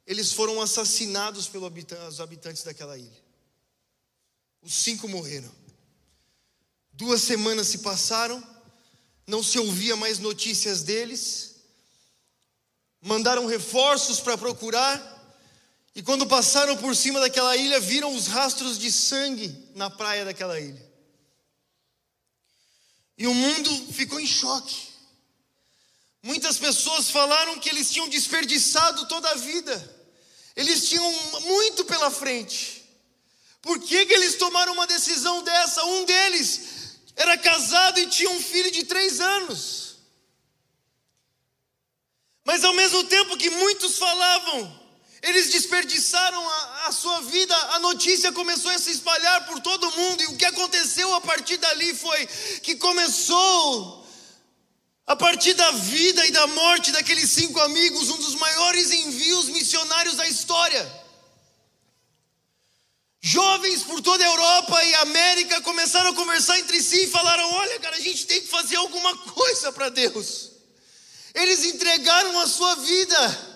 [0.08, 3.24] eles foram assassinados pelos habitantes daquela ilha.
[4.62, 5.52] Os cinco morreram.
[6.94, 8.42] Duas semanas se passaram,
[9.28, 11.49] não se ouvia mais notícias deles.
[13.02, 15.18] Mandaram reforços para procurar.
[15.96, 20.60] E quando passaram por cima daquela ilha, viram os rastros de sangue na praia daquela
[20.60, 20.90] ilha.
[23.18, 24.88] E o mundo ficou em choque.
[26.22, 29.98] Muitas pessoas falaram que eles tinham desperdiçado toda a vida,
[30.56, 32.84] eles tinham muito pela frente.
[33.62, 35.84] Por que, que eles tomaram uma decisão dessa?
[35.86, 36.62] Um deles
[37.16, 39.89] era casado e tinha um filho de três anos.
[42.50, 44.82] Mas ao mesmo tempo que muitos falavam,
[45.22, 50.24] eles desperdiçaram a, a, sua vida, a notícia começou a se espalhar por todo mundo,
[50.24, 52.26] e o que aconteceu a partir dali foi
[52.64, 54.04] que começou
[55.06, 60.16] a partir da vida e da morte daqueles cinco amigos, um dos maiores envios missionários
[60.16, 60.92] da história.
[63.22, 67.80] Jovens por toda a Europa e América começaram a conversar entre si e falaram: Olha,
[67.80, 70.58] cara, a gente tem que fazer alguma coisa para Deus.
[71.34, 73.50] Eles entregaram a sua vida,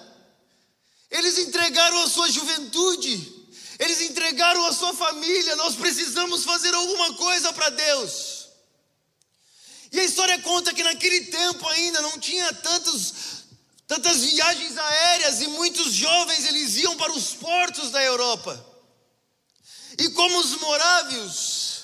[1.10, 3.44] eles entregaram a sua juventude,
[3.80, 5.56] Eles entregaram a sua família.
[5.56, 8.48] Nós precisamos fazer alguma coisa para Deus.
[9.92, 13.14] E a história conta que naquele tempo ainda não tinha tantos,
[13.88, 18.54] tantas viagens aéreas e muitos jovens eles iam para os portos da Europa.
[19.98, 21.84] E como os morávios,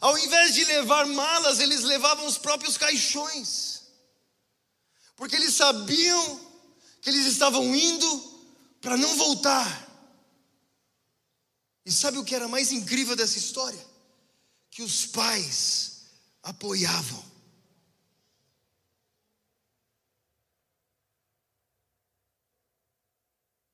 [0.00, 3.67] ao invés de levar malas, eles levavam os próprios caixões.
[5.18, 6.40] Porque eles sabiam
[7.02, 8.40] que eles estavam indo
[8.80, 9.86] para não voltar.
[11.84, 13.84] E sabe o que era mais incrível dessa história?
[14.70, 16.02] Que os pais
[16.40, 17.24] apoiavam.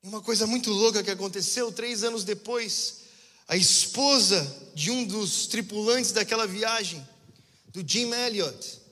[0.01, 3.01] E uma coisa muito louca que aconteceu três anos depois,
[3.47, 7.07] a esposa de um dos tripulantes daquela viagem,
[7.67, 8.84] do Jim Elliot,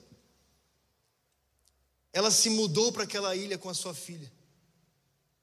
[2.14, 4.32] ela se mudou para aquela ilha com a sua filha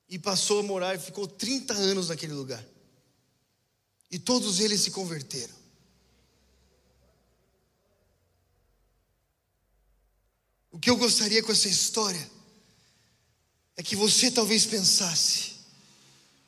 [0.07, 2.65] e passou a morar e ficou 30 anos naquele lugar.
[4.09, 5.53] E todos eles se converteram.
[10.71, 12.31] O que eu gostaria com essa história
[13.75, 15.55] é que você talvez pensasse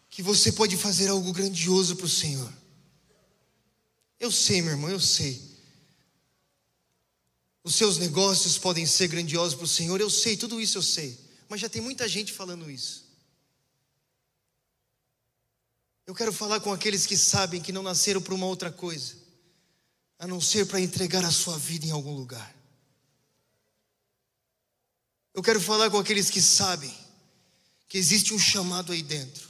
[0.09, 2.51] que você pode fazer algo grandioso para o Senhor.
[4.21, 5.53] Eu sei, meu irmão, eu sei.
[7.64, 11.18] Os seus negócios podem ser grandiosos para o Senhor, eu sei, tudo isso eu sei.
[11.47, 13.03] Mas já tem muita gente falando isso.
[16.05, 19.16] Eu quero falar com aqueles que sabem que não nasceram para uma outra coisa,
[20.20, 22.53] a não ser para entregar a sua vida em algum lugar.
[25.34, 26.93] Eu quero falar com aqueles que sabem
[27.88, 29.47] que existe um chamado aí dentro,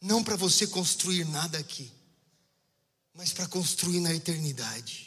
[0.00, 1.92] não para você construir nada aqui,
[3.14, 5.05] mas para construir na eternidade.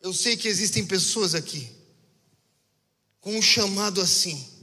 [0.00, 1.70] Eu sei que existem pessoas aqui
[3.20, 4.56] com um chamado assim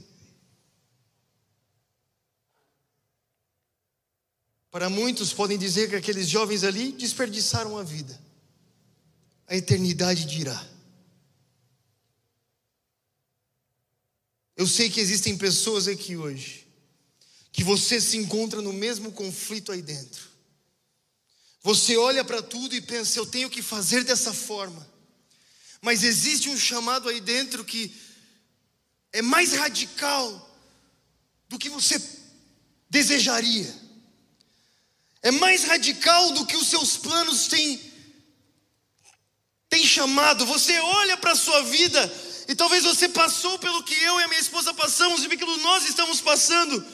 [4.74, 8.20] Para muitos podem dizer que aqueles jovens ali desperdiçaram a vida.
[9.46, 10.68] A eternidade dirá.
[14.56, 16.66] Eu sei que existem pessoas aqui hoje
[17.52, 20.28] que você se encontra no mesmo conflito aí dentro.
[21.62, 24.84] Você olha para tudo e pensa, eu tenho que fazer dessa forma.
[25.84, 27.94] Mas existe um chamado aí dentro que
[29.12, 30.26] é mais radical
[31.48, 32.02] do que você
[32.90, 33.84] desejaria
[35.24, 37.80] é mais radical do que os seus planos têm,
[39.70, 40.44] têm chamado.
[40.44, 42.12] Você olha para a sua vida
[42.46, 45.62] e talvez você passou pelo que eu e a minha esposa passamos e pelo que
[45.62, 46.84] nós estamos passando.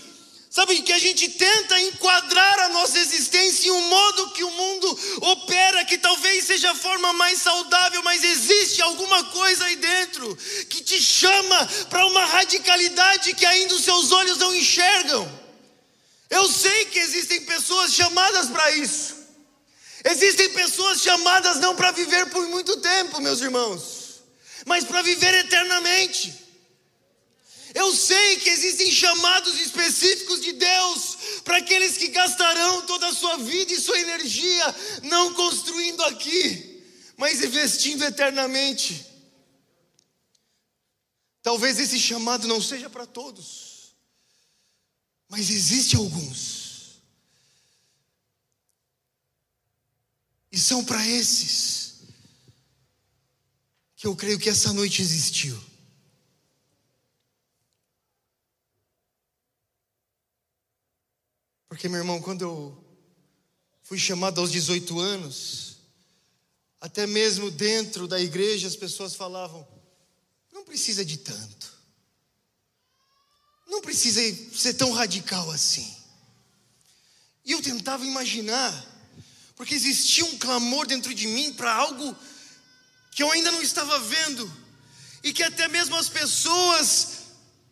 [0.51, 4.99] Sabe que a gente tenta enquadrar a nossa existência em um modo que o mundo
[5.21, 10.37] opera, que talvez seja a forma mais saudável, mas existe alguma coisa aí dentro
[10.69, 15.41] que te chama para uma radicalidade que ainda os seus olhos não enxergam.
[16.29, 19.15] Eu sei que existem pessoas chamadas para isso.
[20.05, 24.25] Existem pessoas chamadas não para viver por muito tempo, meus irmãos,
[24.67, 26.50] mas para viver eternamente.
[27.75, 33.37] Eu sei que existem chamados específicos de Deus para aqueles que gastarão toda a sua
[33.39, 36.83] vida e sua energia não construindo aqui,
[37.17, 39.07] mas investindo eternamente.
[41.43, 43.95] Talvez esse chamado não seja para todos.
[45.29, 47.01] Mas existe alguns.
[50.51, 52.01] E são para esses
[53.95, 55.70] que eu creio que essa noite existiu.
[61.81, 62.85] Porque, meu irmão, quando eu
[63.83, 65.79] fui chamado aos 18 anos,
[66.79, 69.67] até mesmo dentro da igreja as pessoas falavam:
[70.53, 71.73] não precisa de tanto.
[73.67, 74.21] Não precisa
[74.55, 75.91] ser tão radical assim.
[77.47, 78.71] E eu tentava imaginar,
[79.57, 82.15] porque existia um clamor dentro de mim para algo
[83.11, 84.53] que eu ainda não estava vendo,
[85.25, 87.21] e que até mesmo as pessoas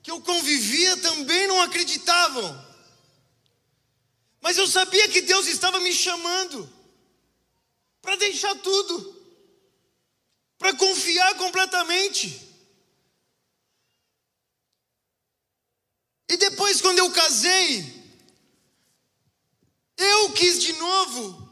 [0.02, 2.67] que eu convivia também não acreditavam.
[4.48, 6.66] Mas eu sabia que Deus estava me chamando
[8.00, 9.22] para deixar tudo,
[10.56, 12.48] para confiar completamente.
[16.30, 17.84] E depois, quando eu casei,
[19.98, 21.46] eu quis de novo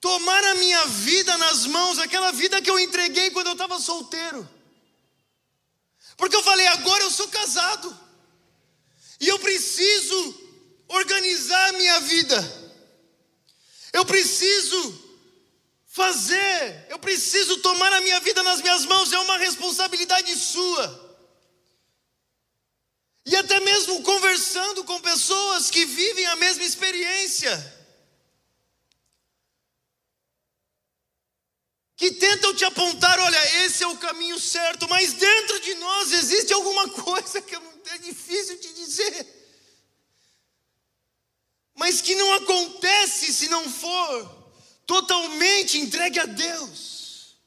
[0.00, 4.48] tomar a minha vida nas mãos, aquela vida que eu entreguei quando eu estava solteiro.
[6.16, 7.98] Porque eu falei, agora eu sou casado,
[9.18, 10.39] e eu preciso
[10.90, 12.70] organizar minha vida,
[13.92, 15.08] eu preciso
[15.86, 21.08] fazer, eu preciso tomar a minha vida nas minhas mãos, é uma responsabilidade sua.
[23.24, 27.80] E até mesmo conversando com pessoas que vivem a mesma experiência.
[31.96, 36.52] Que tentam te apontar, olha, esse é o caminho certo, mas dentro de nós existe
[36.52, 39.39] alguma coisa que é difícil de dizer.
[41.80, 44.52] Mas que não acontece se não for
[44.86, 47.38] totalmente entregue a Deus.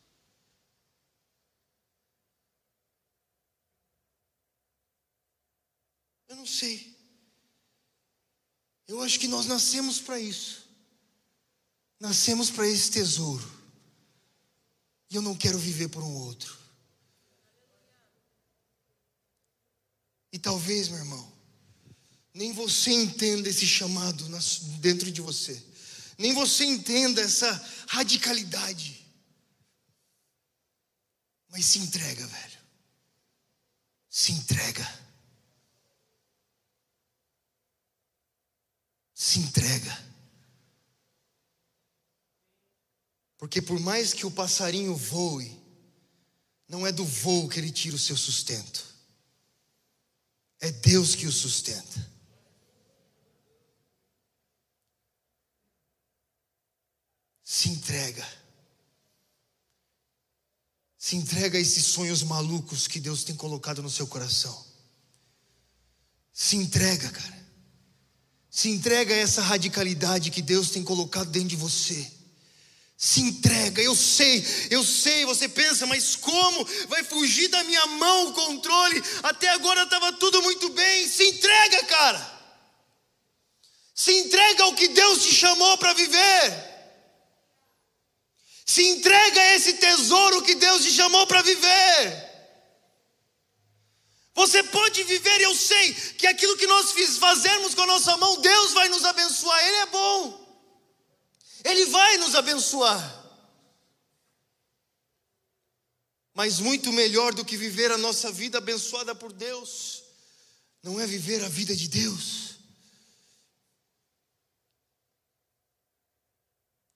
[6.27, 6.97] Eu não sei.
[8.87, 10.67] Eu acho que nós nascemos para isso.
[11.99, 13.47] Nascemos para esse tesouro.
[15.11, 16.57] E eu não quero viver por um outro.
[20.31, 21.32] E talvez, meu irmão,
[22.33, 24.25] nem você entenda esse chamado
[24.79, 25.61] dentro de você.
[26.17, 27.51] Nem você entenda essa
[27.87, 29.05] radicalidade.
[31.49, 32.59] Mas se entrega, velho.
[34.09, 35.03] Se entrega.
[39.23, 40.03] se entrega.
[43.37, 45.57] Porque por mais que o passarinho voe,
[46.67, 48.85] não é do voo que ele tira o seu sustento.
[50.59, 52.12] É Deus que o sustenta.
[57.53, 58.27] Se entrega.
[60.97, 64.65] Se entrega a esses sonhos malucos que Deus tem colocado no seu coração.
[66.33, 67.47] Se entrega, cara.
[68.49, 72.11] Se entrega a essa radicalidade que Deus tem colocado dentro de você.
[72.97, 78.29] Se entrega, eu sei, eu sei, você pensa, mas como vai fugir da minha mão
[78.29, 78.99] o controle?
[79.21, 81.07] Até agora estava tudo muito bem.
[81.07, 82.41] Se entrega, cara.
[83.93, 86.72] Se entrega ao que Deus te chamou para viver.
[88.65, 92.33] Se entrega a esse tesouro que Deus te chamou para viver.
[94.35, 98.71] Você pode viver, eu sei que aquilo que nós fazermos com a nossa mão, Deus
[98.71, 100.57] vai nos abençoar, Ele é bom,
[101.63, 103.23] Ele vai nos abençoar.
[106.33, 110.03] Mas muito melhor do que viver a nossa vida abençoada por Deus,
[110.81, 112.52] não é viver a vida de Deus.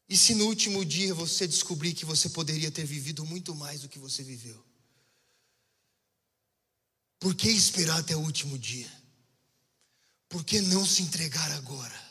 [0.10, 3.89] E se no último dia você descobrir que você poderia ter vivido muito mais do
[3.89, 4.64] que você viveu?
[7.20, 8.89] Por que esperar até o último dia?
[10.30, 12.08] Por que não se entregar agora?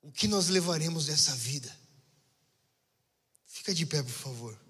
[0.00, 1.74] O que nós levaremos dessa vida?
[3.46, 4.63] Fica de pé, por favor.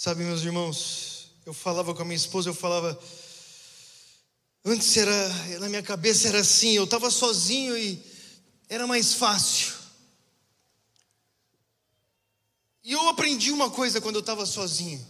[0.00, 2.96] Sabe, meus irmãos, eu falava com a minha esposa, eu falava,
[4.64, 8.00] Antes era, na minha cabeça era assim, eu estava sozinho e
[8.68, 9.74] era mais fácil.
[12.84, 15.04] E eu aprendi uma coisa quando eu estava sozinho.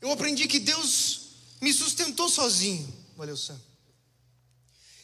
[0.00, 1.20] Eu aprendi que Deus
[1.60, 2.92] me sustentou sozinho.
[3.16, 3.62] Valeu, Sam.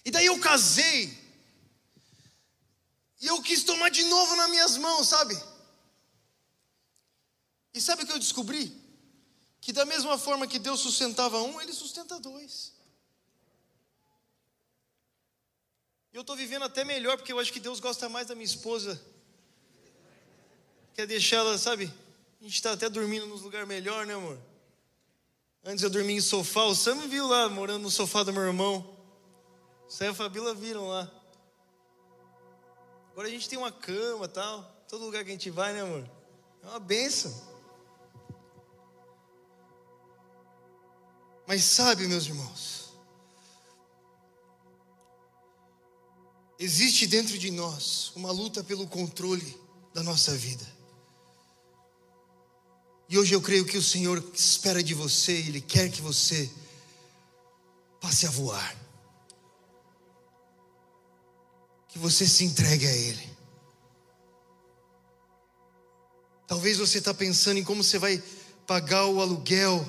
[0.04, 1.16] E daí eu casei.
[3.20, 5.40] E eu quis tomar de novo nas minhas mãos, sabe?
[7.79, 8.76] E sabe o que eu descobri?
[9.61, 12.76] Que da mesma forma que Deus sustentava um, Ele sustenta dois.
[16.12, 19.01] eu estou vivendo até melhor, porque eu acho que Deus gosta mais da minha esposa.
[20.93, 21.85] Quer deixar ela, sabe?
[22.41, 24.37] A gente está até dormindo nos lugares melhor, né, amor?
[25.64, 28.99] Antes eu dormia em sofá, o Sam viu lá, morando no sofá do meu irmão.
[29.87, 31.09] O Sam e a Fabíola viram lá.
[33.12, 34.64] Agora a gente tem uma cama e tal.
[34.89, 36.05] Todo lugar que a gente vai, né, amor?
[36.64, 37.57] É uma benção.
[41.49, 42.78] Mas sabe, meus irmãos,
[46.59, 49.57] Existe dentro de nós uma luta pelo controle
[49.94, 50.66] da nossa vida.
[53.09, 56.51] E hoje eu creio que o Senhor espera de você, Ele quer que você
[58.01, 58.76] passe a voar.
[61.86, 63.38] Que você se entregue a Ele.
[66.49, 68.20] Talvez você está pensando em como você vai
[68.66, 69.86] pagar o aluguel.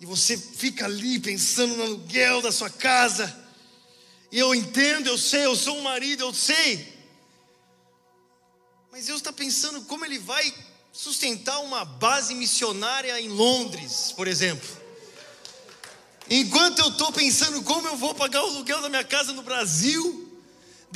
[0.00, 3.46] E você fica ali pensando no aluguel da sua casa
[4.30, 6.94] e eu entendo, eu sei, eu sou um marido, eu sei.
[8.90, 10.52] Mas Deus está pensando como Ele vai
[10.92, 14.68] sustentar uma base missionária em Londres, por exemplo.
[16.28, 20.25] Enquanto eu estou pensando como eu vou pagar o aluguel da minha casa no Brasil,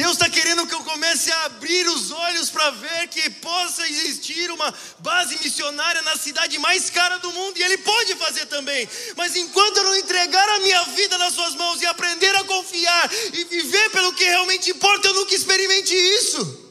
[0.01, 4.51] Deus está querendo que eu comece a abrir os olhos para ver que possa existir
[4.51, 8.89] uma base missionária na cidade mais cara do mundo, e Ele pode fazer também.
[9.15, 13.11] Mas enquanto eu não entregar a minha vida nas Suas mãos e aprender a confiar
[13.35, 16.71] e viver pelo que realmente importa, eu nunca experimente isso.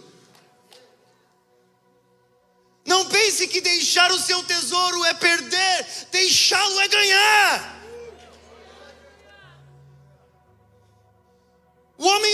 [2.84, 7.79] Não pense que deixar o seu tesouro é perder, deixá-lo é ganhar.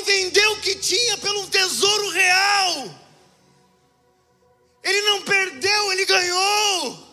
[0.05, 2.95] Vendeu o que tinha pelo tesouro real.
[4.83, 7.05] Ele não perdeu, ele ganhou.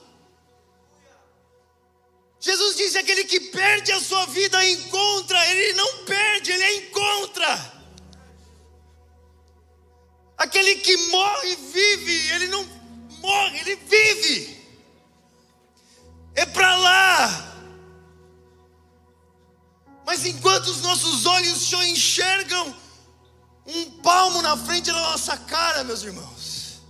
[2.39, 7.73] Jesus disse: aquele que perde a sua vida encontra, ele não perde, ele encontra.
[10.37, 12.65] Aquele que morre vive, ele não
[13.21, 14.61] morre, ele vive.
[16.35, 17.49] É para lá.
[20.05, 22.82] Mas enquanto os nossos olhos só enxergam
[23.67, 26.83] um palmo na frente da nossa cara, meus irmãos,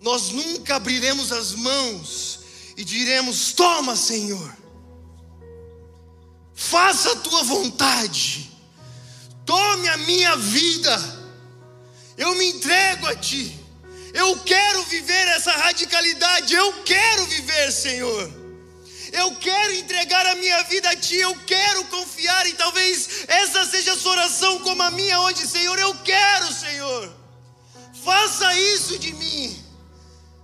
[0.00, 2.40] nós nunca abriremos as mãos
[2.76, 4.56] e diremos: Toma, Senhor,
[6.54, 8.50] faça a tua vontade,
[9.46, 10.98] tome a minha vida,
[12.16, 13.58] eu me entrego a ti,
[14.12, 18.41] eu quero viver essa radicalidade, eu quero viver, Senhor.
[19.12, 23.92] Eu quero entregar a minha vida a Ti, eu quero confiar, e talvez essa seja
[23.92, 25.78] a sua oração como a minha hoje, Senhor.
[25.78, 27.12] Eu quero, Senhor,
[28.02, 29.62] faça isso de mim.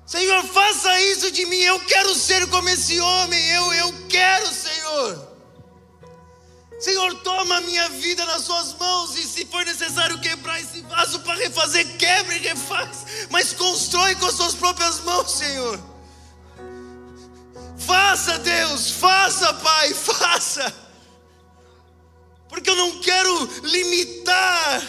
[0.06, 1.60] Senhor, faça isso de mim.
[1.60, 3.42] Eu quero ser como esse homem.
[3.50, 5.28] Eu, eu quero, Senhor.
[6.78, 11.18] Senhor, toma a minha vida nas suas mãos e se for necessário quebrar esse vaso
[11.20, 15.78] para refazer, quebre e refaz, mas constrói com as suas próprias mãos, Senhor.
[17.88, 20.74] Faça, Deus, faça, Pai, faça.
[22.46, 24.82] Porque eu não quero limitar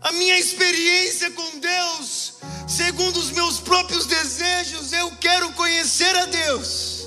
[0.00, 2.34] a minha experiência com Deus
[2.66, 4.92] segundo os meus próprios desejos.
[4.92, 7.06] Eu quero conhecer a Deus.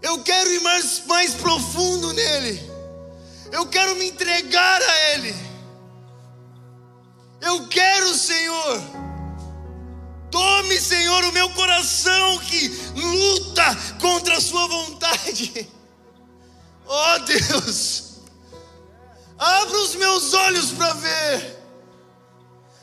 [0.00, 2.58] Eu quero ir mais, mais profundo nele.
[3.52, 5.34] Eu quero me entregar a Ele.
[7.42, 9.09] Eu quero, Senhor
[10.30, 15.68] Tome, Senhor, o meu coração que luta contra a Sua vontade.
[16.92, 18.14] Oh Deus,
[19.38, 21.62] abra os meus olhos para ver,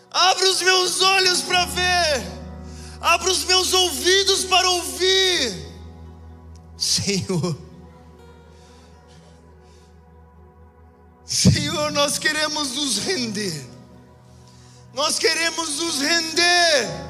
[0.09, 2.23] abra os meus olhos para ver,
[3.01, 5.73] abra os meus ouvidos para ouvir,
[6.77, 7.57] Senhor.
[11.25, 13.67] Senhor, nós queremos nos render,
[14.93, 17.06] nós queremos nos render.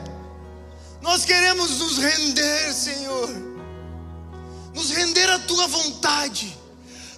[1.08, 3.30] Nós queremos nos render, Senhor,
[4.76, 6.54] nos render à tua vontade,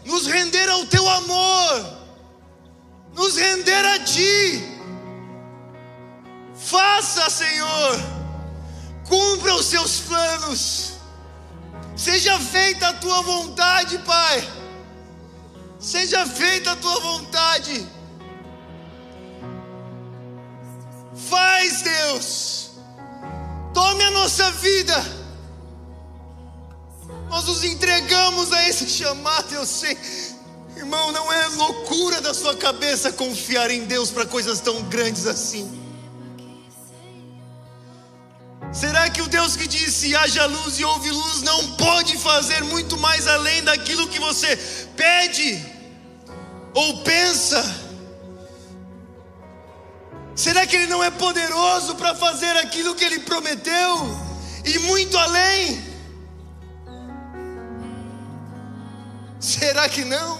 [0.05, 1.97] nos render ao teu amor,
[3.15, 4.63] nos render a ti.
[6.55, 7.99] Faça, Senhor,
[9.07, 10.91] cumpra os seus planos,
[11.97, 14.47] seja feita a tua vontade, Pai,
[15.79, 17.87] seja feita a tua vontade.
[21.27, 22.68] Faz, Deus
[23.73, 25.19] Tome a nossa vida.
[27.29, 29.97] Nós nos entregamos a esse chamado, eu sei.
[30.75, 35.79] Irmão, não é loucura da sua cabeça confiar em Deus para coisas tão grandes assim.
[38.71, 42.97] Será que o Deus que disse haja luz e houve luz não pode fazer muito
[42.97, 44.55] mais além daquilo que você
[44.95, 45.65] pede
[46.73, 47.88] ou pensa?
[50.39, 54.17] Será que Ele não é poderoso para fazer aquilo que Ele prometeu
[54.63, 55.83] e muito além?
[59.37, 60.39] Será que não?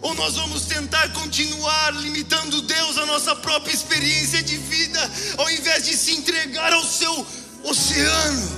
[0.00, 5.84] Ou nós vamos tentar continuar limitando Deus à nossa própria experiência de vida, ao invés
[5.84, 7.24] de se entregar ao seu
[7.62, 8.50] oceano,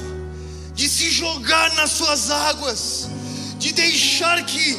[0.72, 3.10] de se jogar nas suas águas,
[3.58, 4.78] de deixar que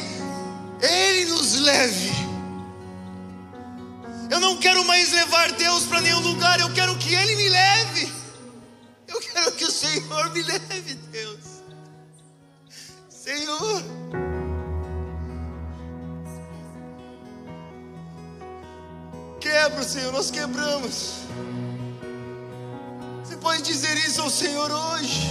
[0.82, 2.15] Ele nos leve
[4.30, 8.12] eu não quero mais levar Deus para nenhum lugar, eu quero que Ele me leve.
[9.06, 11.38] Eu quero que o Senhor me leve, Deus.
[13.08, 13.82] Senhor.
[19.40, 21.14] Quebra, Senhor, nós quebramos.
[23.24, 25.30] Você pode dizer isso ao Senhor hoje.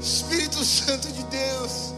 [0.00, 1.97] Espírito Santo de Deus.